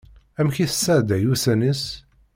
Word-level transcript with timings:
Amek 0.39 0.57
i 0.59 0.65
tesɛedday 0.69 1.23
ussan-is? 1.31 1.83